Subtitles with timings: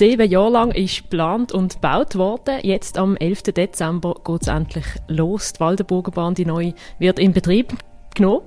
[0.00, 2.60] Sieben Jahre lang ist geplant und gebaut worden.
[2.62, 3.42] Jetzt am 11.
[3.42, 5.52] Dezember geht es endlich los.
[5.52, 7.74] Die Waldenburger Bahn, die neue, wird in Betrieb
[8.14, 8.40] genommen.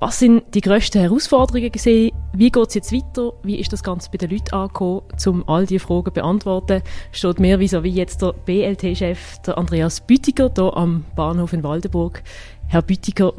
[0.00, 2.12] Was sind die grössten Herausforderungen gesehen?
[2.32, 3.34] Wie geht es jetzt weiter?
[3.42, 5.02] Wie ist das Ganze bei den Leuten angekommen?
[5.26, 6.80] Um all diese Fragen zu beantworten,
[7.12, 12.22] steht mir wie wie jetzt der BLT-Chef, der Andreas Bütiger, hier am Bahnhof in Waldenburg.
[12.68, 13.34] Herr Bütiger,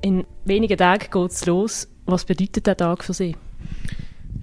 [0.00, 1.88] in wenigen Tagen geht es los.
[2.06, 3.36] Was bedeutet der Tag für Sie?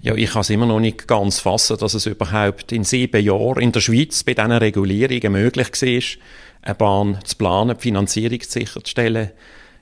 [0.04, 3.62] Ja, ich kann es immer noch nicht ganz fassen, dass es überhaupt in sieben Jahren
[3.62, 6.22] in der Schweiz bei diesen Regulierungen möglich war,
[6.64, 9.30] eine Bahn zu planen, die Finanzierung sicherzustellen,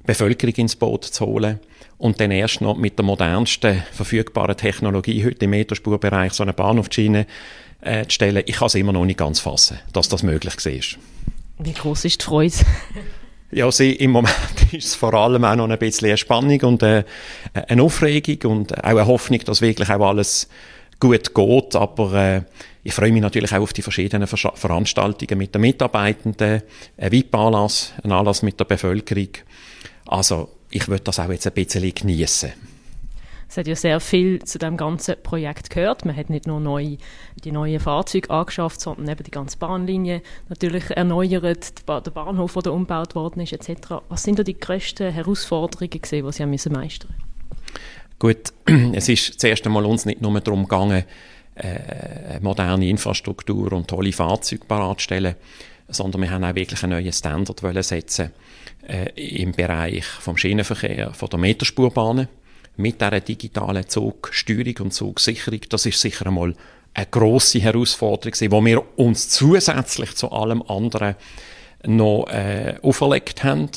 [0.02, 1.60] die Bevölkerung ins Boot zu holen
[1.98, 6.80] und dann erst noch mit der modernsten verfügbaren Technologie heute im Meterspurbereich so eine Bahn
[6.80, 7.26] auf die Schiene
[7.80, 8.44] äh, zu stellen.
[8.46, 11.00] Ich kann es immer noch nicht ganz fassen, dass das möglich war.
[11.60, 12.56] Wie groß ist die Freude?
[13.52, 14.36] Ja, sie, im Moment
[14.72, 17.04] ist es vor allem auch noch ein bisschen eine Spannung und äh,
[17.54, 20.48] eine Aufregung und auch eine Hoffnung, dass wirklich auch alles
[21.00, 21.76] gut geht.
[21.76, 22.42] Aber äh,
[22.84, 26.62] ich freue mich natürlich auch auf die verschiedenen Ver Veranstaltungen mit den Mitarbeitenden,
[26.98, 29.30] ein VIP-Anlass, ein Anlass mit der Bevölkerung.
[30.06, 32.54] Also ich würde das auch jetzt ein bisschen genießen.
[33.50, 36.06] Es hat ja sehr viel zu dem ganzen Projekt gehört.
[36.06, 36.98] Man hat nicht nur neu,
[37.44, 43.16] die neuen Fahrzeuge angeschafft, sondern eben die ganze Bahnlinie natürlich erneuert, der Bahnhof, der umgebaut
[43.16, 44.04] worden ist, etc.
[44.08, 47.16] Was sind da die grössten Herausforderungen gewesen, die Sie haben müssen meistern
[48.20, 48.54] Gut,
[48.94, 51.06] es ist zuerst einmal uns nicht nur darum gegangen,
[51.56, 55.36] äh, moderne Infrastruktur und tolle Fahrzeuge bereitzustellen,
[55.88, 58.32] sondern wir haben auch wirklich einen neuen Standard setzen
[58.88, 62.28] äh, im Bereich vom Schienenverkehr, von der Meterspurbahnen
[62.80, 66.56] mit dieser digitalen Zugsteuerung und Zugsicherung, das ist sicher einmal
[66.94, 71.16] eine grosse Herausforderung die wir uns zusätzlich zu allem anderen
[71.86, 73.70] noch äh, auferlegt haben.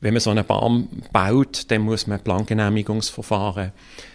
[0.00, 3.72] Wenn man so eine Bahn baut, dann muss man Plangenehmigungsverfahren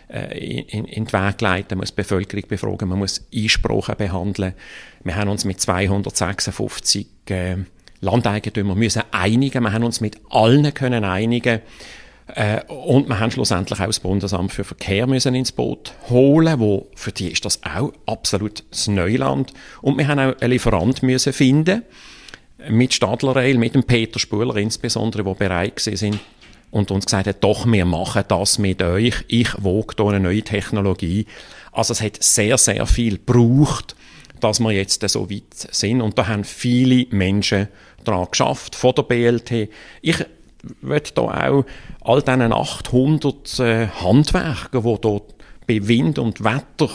[0.10, 4.54] äh, in, in die Wege leiten, man muss die Bevölkerung befragen, man muss Einsprachen behandeln.
[5.04, 7.58] Wir haben uns mit 256 äh,
[8.00, 11.62] Landeigentümern müssen einigen, wir haben uns mit allen können einigen
[12.36, 16.88] äh, und wir haben schlussendlich auch das Bundesamt für Verkehr müssen ins Boot holen, wo
[16.96, 19.54] für die ist das auch absolut das Neuland.
[19.82, 21.84] Und wir haben auch einen Lieferant müssen finden
[22.70, 26.20] mit Stadler Rail, mit dem Peter Spuler insbesondere, wo bereit sind
[26.70, 29.16] und uns gesagt hat, doch, wir machen das mit euch.
[29.28, 31.26] Ich wog hier eine neue Technologie.
[31.72, 33.96] Also es hat sehr, sehr viel gebraucht,
[34.40, 36.02] dass wir jetzt so weit sind.
[36.02, 37.68] Und da haben viele Menschen
[38.04, 39.70] daran geschafft, von der BLT.
[40.02, 40.26] Ich
[40.82, 41.66] möchte da auch
[42.02, 45.36] all diesen 800 äh, Handwerker, die dort
[45.68, 46.90] bei Wind und Wetter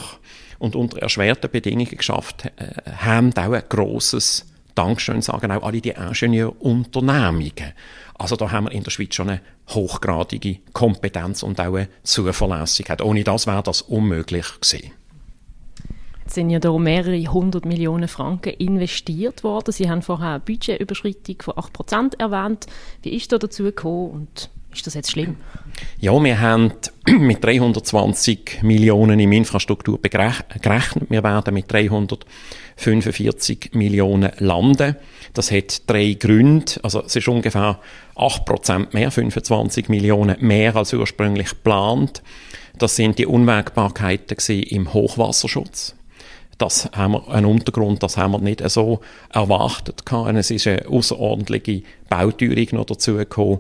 [0.59, 5.91] und unter erschwerten Bedingungen geschafft äh, haben, auch ein grosses Dankeschön sagen, auch alle die
[5.91, 7.73] Ingenieurunternehmungen.
[8.19, 13.03] Also da haben wir in der Schweiz schon eine hochgradige Kompetenz und auch eine Zuverlässigkeit.
[13.03, 14.93] Ohne das wäre das unmöglich gewesen.
[16.37, 19.73] Sind ja da mehrere hundert Millionen Franken investiert worden.
[19.73, 22.67] Sie haben vorher eine Budgetüberschreitung von 8% erwähnt.
[23.01, 25.37] Wie ist da dazu gekommen und ist das jetzt schlimm?
[25.99, 26.75] Ja, wir haben
[27.09, 31.09] mit 320 Millionen im Infrastruktur gerechnet.
[31.09, 34.97] Wir werden mit 345 Millionen landen.
[35.33, 36.73] Das hat drei Gründe.
[36.83, 37.81] Also es ist ungefähr
[38.15, 42.23] 8% mehr, 25 Millionen mehr als ursprünglich geplant.
[42.77, 45.97] Das sind die Unwägbarkeiten im Hochwasserschutz.
[46.59, 49.01] Das haben wir, einen Untergrund, das haben wir nicht so
[49.31, 50.03] erwartet.
[50.35, 53.59] Es ist eine außerordentliche Bauteuerung noch dazu gekommen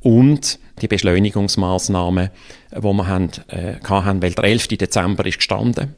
[0.00, 2.30] und die Beschleunigungsmaßnahmen,
[2.74, 4.68] die wir haben, äh, hatten, weil der 11.
[4.68, 5.94] Dezember ist gestanden.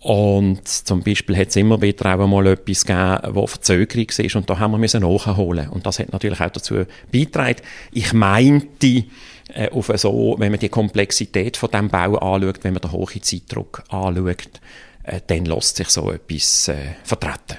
[0.00, 4.50] Und zum Beispiel hat es immer wieder auch mal etwas gegeben, wo Verzögerung war und
[4.50, 5.68] da haben wir müssen nachholen.
[5.68, 7.62] Und das hat natürlich auch dazu beigetragen.
[7.92, 9.04] Ich meinte,
[9.52, 13.22] äh, auf so, wenn man die Komplexität von dem Bau anschaut, wenn man den hohen
[13.22, 14.60] Zeitdruck anschaut,
[15.02, 17.58] äh, dann lässt sich so etwas äh, vertreten.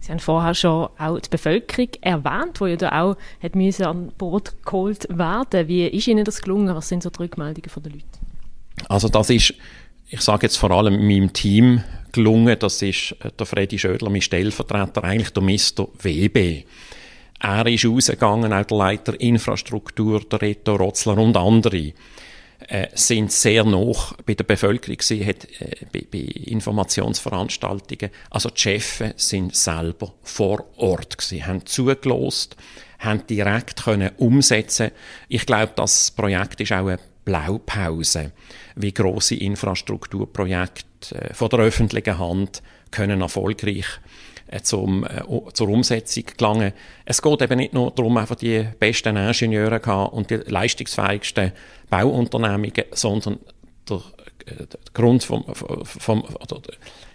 [0.00, 4.12] Sie haben vorher schon auch die Bevölkerung erwähnt, die ja da auch hat müssen an
[4.16, 5.66] Bord geholt werden.
[5.66, 6.74] Wie ist Ihnen das gelungen?
[6.76, 8.04] Was sind so die Rückmeldungen der Leute?
[8.88, 9.54] Also das ist,
[10.08, 11.82] ich sage jetzt vor allem meinem Team
[12.12, 12.56] gelungen.
[12.58, 15.88] Das ist äh, der Freddy Schödler, mein Stellvertreter, eigentlich der Mr.
[16.00, 16.64] WB.
[17.40, 21.92] Er ist rausgegangen, auch der Leiter Infrastruktur, der Reto Rotzler und andere
[22.68, 28.10] äh, sind sehr noch bei der Bevölkerung gewesen, hat, äh, bei, bei, Informationsveranstaltungen.
[28.30, 32.56] Also die Chefs sind selber vor Ort gewesen, haben zugelost,
[32.98, 34.90] haben direkt können umsetzen.
[35.28, 38.32] Ich glaube, das Projekt ist auch eine Blaupause,
[38.76, 43.86] wie große Infrastrukturprojekte äh, von der öffentlichen Hand können erfolgreich
[44.48, 45.22] äh, zum, äh,
[45.52, 46.72] zur Umsetzung gelangen.
[47.04, 51.52] Es geht eben nicht nur darum, einfach die besten Ingenieure und die leistungsfähigsten
[51.90, 53.38] Bauunternehmungen, sondern
[53.88, 54.00] der
[54.46, 56.60] der Grund vom, vom oder,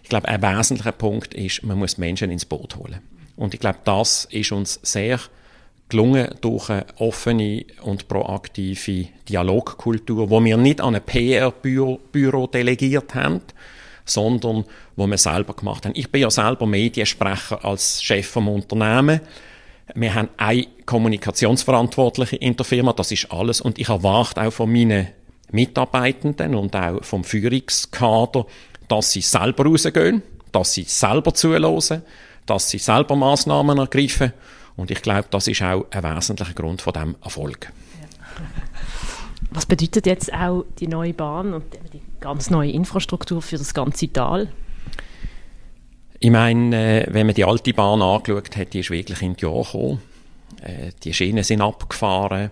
[0.03, 2.99] ich glaube, ein wesentlicher Punkt ist, man muss Menschen ins Boot holen.
[3.35, 5.19] Und ich glaube, das ist uns sehr
[5.89, 13.41] gelungen durch eine offene und proaktive Dialogkultur, wo wir nicht an ein PR-Büro delegiert haben,
[14.13, 14.65] sondern
[14.95, 15.93] wo wir selber gemacht haben.
[15.95, 19.21] Ich bin ja selber Mediensprecher als Chef vom Unternehmen.
[19.93, 23.61] Wir haben eine Kommunikationsverantwortliche in der Firma, das ist alles.
[23.61, 25.07] Und ich erwarte auch von meinen
[25.51, 28.45] Mitarbeitenden und auch vom Führungskader,
[28.87, 30.21] dass sie selber rausgehen,
[30.51, 32.03] dass sie selber zuhören,
[32.45, 34.33] dass sie selber Maßnahmen ergreifen
[34.75, 37.71] und ich glaube, das ist auch ein wesentlicher Grund von dem Erfolg.
[39.51, 44.11] Was bedeutet jetzt auch die neue Bahn und die ganz neue Infrastruktur für das ganze
[44.11, 44.47] Tal?
[46.19, 49.43] Ich meine, äh, wenn man die alte Bahn angeschaut hat, die ist wirklich in die
[49.43, 50.01] Jahre gekommen.
[50.61, 52.51] Äh, die Schienen sind abgefahren.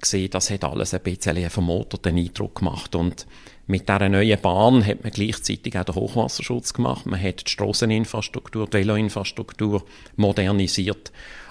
[0.00, 2.94] Gesehen, das hat alles ein bisschen einen vermoterten Eindruck gemacht.
[2.94, 3.26] Und
[3.66, 7.06] mit dieser neuen Bahn hat man gleichzeitig auch den Hochwasserschutz gemacht.
[7.06, 11.10] Man hat die Strasseninfrastruktur, die Veloinfrastruktur modernisiert.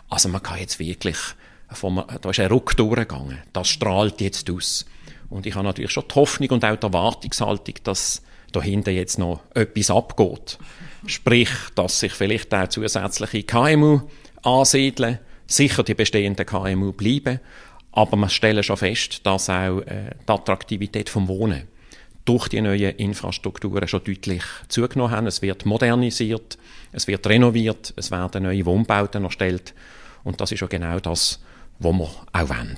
[0.09, 1.17] Also man kann jetzt wirklich,
[1.69, 3.39] vom, da ist ein Ruck durchgegangen.
[3.51, 4.85] Das strahlt jetzt aus.
[5.29, 8.21] Und ich habe natürlich schon die Hoffnung und auch die Erwartungshaltung, dass
[8.51, 10.57] da hinten jetzt noch etwas abgeht.
[11.05, 14.01] Sprich, dass sich vielleicht auch zusätzliche KMU
[14.43, 17.39] ansiedeln, sicher die bestehenden KMU bleiben,
[17.91, 21.67] aber wir stellen schon fest, dass auch äh, die Attraktivität vom Wohnen
[22.25, 25.27] durch die neuen Infrastrukturen schon deutlich zugenommen haben.
[25.27, 26.57] Es wird modernisiert,
[26.91, 29.73] es wird renoviert, es werden neue Wohnbauten erstellt
[30.23, 31.39] und das ist ja genau das,
[31.79, 32.77] was wir auch wollen.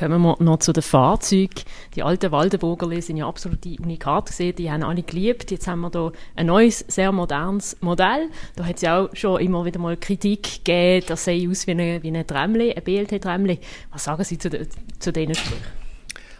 [0.00, 1.60] Kommen wir noch zu den Fahrzeugen.
[1.94, 5.50] Die alten Waldenburgerli sind ja absolute Unikate gesehen, die haben alle geliebt.
[5.50, 8.30] Jetzt haben wir hier ein neues, sehr modernes Modell.
[8.56, 11.72] Da hat es ja auch schon immer wieder mal Kritik gegeben, das sehe aus wie
[11.72, 13.58] ein, wie ein BLT-Trämli.
[13.92, 14.68] Was sagen Sie zu, de,
[14.98, 15.60] zu diesen Sprüchen?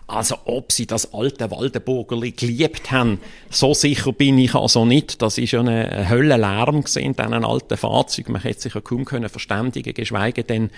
[0.06, 3.20] Also, ob sie das alte Waldenburgerli geliebt haben,
[3.50, 5.20] so sicher bin ich also nicht.
[5.20, 8.30] Das ist ja ein Höllenlärm gesehen, diesen alten Fahrzeug.
[8.30, 10.70] Man hätte sich ja kaum können verständigen, geschweige denn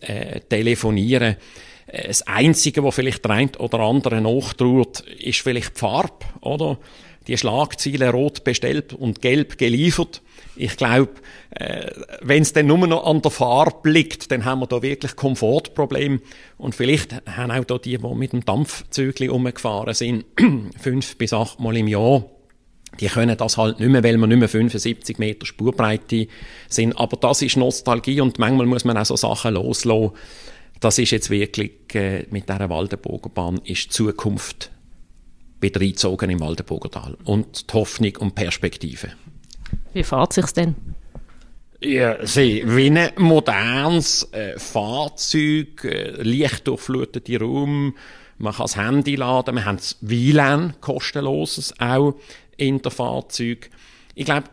[0.00, 1.36] äh, telefonieren.
[1.88, 6.78] Äh, das Einzige, was vielleicht der eine oder andere nachtrauert, ist vielleicht die Farbe, oder?
[7.26, 10.22] Die Schlagziele rot bestellt und gelb geliefert.
[10.56, 11.12] Ich glaube,
[11.50, 11.90] äh,
[12.22, 16.20] wenn es dann nur noch an der Farbe liegt, dann haben wir da wirklich Komfortproblem.
[16.56, 20.24] Und vielleicht haben auch da die, die mit dem Dampfzügli umgefahren sind,
[20.80, 22.24] fünf bis acht Mal im Jahr,
[22.98, 26.26] die können das halt nicht mehr, weil wir nicht mehr 75 Meter Spurbreite
[26.68, 26.98] sind.
[26.98, 30.12] Aber das ist Nostalgie und manchmal muss man auch so Sachen loslassen.
[30.80, 34.70] Das ist jetzt wirklich, äh, mit dieser Waldenburgerbahn ist Zukunft
[35.60, 37.16] wieder eingezogen im Waldenburgertal.
[37.24, 39.12] Und die Hoffnung und Perspektive.
[39.92, 40.76] Wie fährt sich's denn?
[41.80, 47.94] Ja, sie, wie ein modernes äh, Fahrzeug, äh, leicht durchflutete Raum,
[48.38, 52.14] man kann das Handy laden, wir haben das WLAN, kostenloses, auch
[52.56, 53.70] in der Fahrzeug.
[54.14, 54.48] Ich glaube,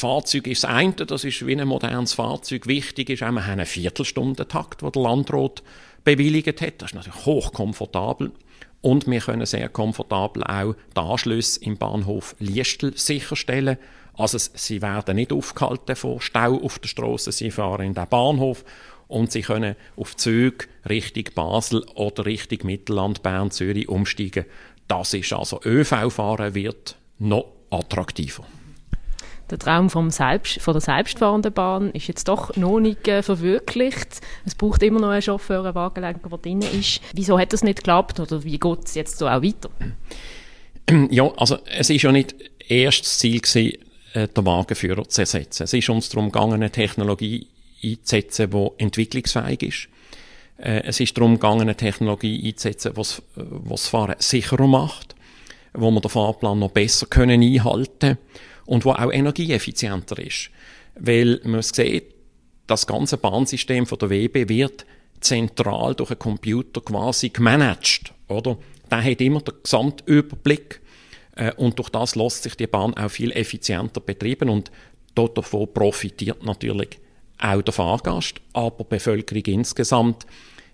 [0.00, 2.66] Fahrzeug ist das eine, das ist wie ein modernes Fahrzeug.
[2.66, 5.62] Wichtig ist auch, wir haben einen Viertelstundentakt, den der Landrat
[6.04, 6.82] bewilligt hat.
[6.82, 8.32] Das ist natürlich hochkomfortabel.
[8.80, 13.76] Und wir können sehr komfortabel auch die Anschlüsse im Bahnhof Liestel sicherstellen.
[14.14, 18.64] Also sie werden nicht aufgehalten von Stau auf der Straße, sie fahren in den Bahnhof
[19.06, 24.46] und sie können auf Züge Richtung Basel oder Richtung Mittelland, Bern, Zürich umsteigen.
[24.88, 28.44] Das ist also ÖV-Fahren wird noch attraktiver.
[29.50, 34.20] Der Traum vom Selbst, von der selbstfahrenden Bahn ist jetzt doch noch nicht äh, verwirklicht.
[34.44, 37.00] Es braucht immer noch einen Chauffeur, einen Wagenlenker, der drin ist.
[37.14, 39.70] Wieso hat das nicht geklappt oder wie geht es jetzt so auch weiter?
[41.10, 42.34] Ja, also es ist ja nicht
[42.68, 43.78] erstes Ziel gewesen,
[44.12, 45.62] äh, den Wagenführer zu ersetzen.
[45.62, 47.46] Es ist uns darum gegangen, eine Technologie
[47.84, 49.88] einzusetzen, die entwicklungsfähig ist.
[50.58, 55.09] Äh, es ist darum gegangen, eine Technologie einzusetzen, die das Fahren sicherer macht,
[55.72, 58.18] wo wir den Fahrplan noch besser können einhalten
[58.66, 60.50] und wo auch energieeffizienter ist.
[60.94, 62.14] Weil man sieht,
[62.66, 64.86] das ganze Bahnsystem von der WB wird
[65.20, 68.58] zentral durch einen Computer quasi gemanagt, oder?
[68.90, 70.80] Der hat immer den Gesamtüberblick
[71.36, 74.70] äh, und durch das lässt sich die Bahn auch viel effizienter betreiben und
[75.14, 76.98] davon profitiert natürlich
[77.38, 80.26] auch der Fahrgast, aber die Bevölkerung insgesamt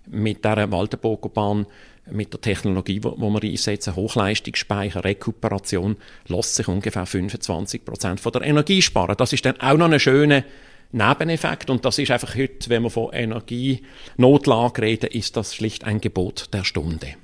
[0.09, 1.65] mit der Waldenburger Bahn,
[2.09, 5.97] mit der Technologie, die wir einsetzen, Hochleistungsspeicher, Rekuperation,
[6.27, 9.15] lässt sich ungefähr 25 Prozent der Energie sparen.
[9.17, 10.43] Das ist dann auch noch ein schöner
[10.91, 15.99] Nebeneffekt und das ist einfach heute, wenn wir von Energienotlage reden, ist das schlicht ein
[15.99, 17.15] Gebot der Stunde.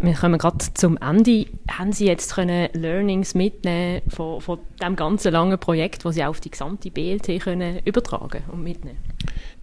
[0.00, 1.46] Wir kommen gerade zum Ende.
[1.70, 6.40] Haben Sie jetzt können Learnings mitnehmen von, von dem ganzen langen Projekt, das Sie auf
[6.40, 8.98] die gesamte BLT können übertragen und mitnehmen?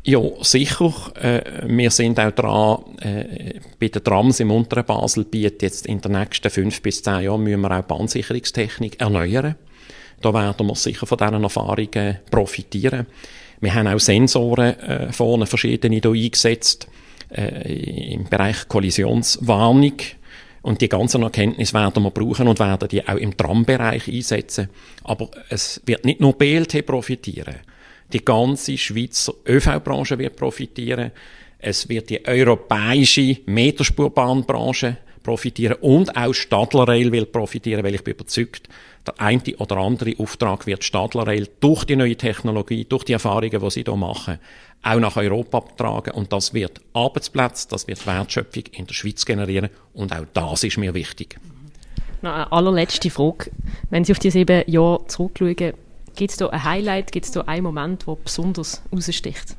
[0.04, 0.94] Ja, sicher.
[1.22, 6.14] Äh, wir sind auch dran, äh, bei den Trams im unteren Baselbiet jetzt in den
[6.14, 9.56] nächsten fünf bis zehn Jahren müssen wir auch Bahnsicherungstechnik erneuern.
[10.22, 13.06] Da werden wir sicher von diesen Erfahrungen profitieren.
[13.60, 16.88] Wir haben auch Sensoren äh, vorne verschiedene hier eingesetzt
[17.30, 19.98] äh, im Bereich Kollisionswarnung.
[20.64, 24.70] Und die ganzen Erkenntnisse werden wir brauchen und werden die auch im Trambereich einsetzen.
[25.04, 27.56] Aber es wird nicht nur BLT profitieren.
[28.14, 31.12] Die ganze Schweizer ÖV-Branche wird profitieren.
[31.60, 38.16] Es wird die europäische Meterspurbahnbranche profitieren und auch Stadler Rail will profitieren, weil ich bin
[38.16, 38.68] überzeugt,
[39.06, 43.62] der eine oder andere Auftrag wird Stadler Rail durch die neue Technologie, durch die Erfahrungen,
[43.62, 44.40] die sie hier machen,
[44.84, 49.70] auch nach Europa tragen und das wird Arbeitsplätze, das wird Wertschöpfung in der Schweiz generieren
[49.94, 51.38] und auch das ist mir wichtig.
[52.22, 53.52] Noch eine allerletzte Frage.
[53.90, 55.74] Wenn Sie auf die sieben Jahre zurückschauen,
[56.16, 59.56] gibt es da ein Highlight, gibt es da einen Moment, der besonders heraussticht?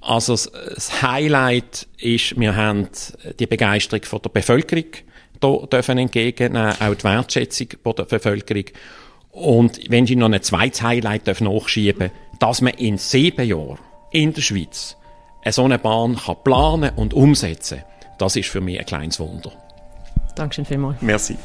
[0.00, 2.88] Also das Highlight ist, wir haben
[3.38, 4.86] die Begeisterung von der Bevölkerung
[5.40, 8.64] hier dürfen entgegennehmen, auch die Wertschätzung von der Bevölkerung.
[9.30, 12.10] Und wenn ich noch ein zweites Highlight nachschieben
[12.40, 13.78] dass man in sieben Jahren
[14.12, 14.96] in der Schweiz
[15.50, 17.82] so eine Bahn kann planen und umsetzen
[18.18, 19.52] das ist für mich ein kleines Wunder.
[20.34, 21.00] Dankeschön vielmals.
[21.00, 21.36] Merci.